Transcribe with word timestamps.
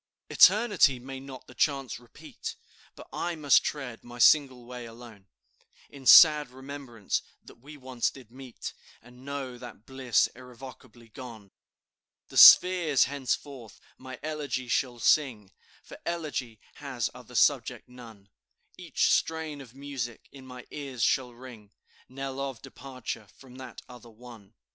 "Eternity 0.31 0.97
may 0.97 1.19
not 1.19 1.45
the 1.45 1.53
chance 1.53 1.99
repeat, 1.99 2.55
But 2.95 3.07
I 3.13 3.35
must 3.35 3.63
tread 3.63 4.03
my 4.03 4.17
single 4.17 4.65
way 4.65 4.87
alone, 4.87 5.27
In 5.91 6.07
sad 6.07 6.49
remembrance 6.49 7.21
that 7.43 7.59
we 7.59 7.77
once 7.77 8.09
did 8.09 8.31
meet, 8.31 8.73
And 9.03 9.23
know 9.23 9.59
that 9.59 9.85
bliss 9.85 10.25
irrevocably 10.35 11.09
gone. 11.09 11.51
"The 12.29 12.37
spheres 12.37 13.03
henceforth 13.03 13.79
my 13.95 14.19
elegy 14.23 14.67
shall 14.67 14.97
sing, 14.97 15.51
For 15.83 15.99
elegy 16.03 16.59
has 16.77 17.11
other 17.13 17.35
subject 17.35 17.87
none; 17.87 18.29
Each 18.79 19.11
strain 19.11 19.61
of 19.61 19.75
music 19.75 20.29
in 20.31 20.47
my 20.47 20.65
ears 20.71 21.03
shall 21.03 21.31
ring 21.31 21.73
Knell 22.09 22.39
of 22.39 22.59
departure 22.63 23.27
from 23.37 23.57
that 23.57 23.83
other 23.87 24.09
one. 24.09 24.55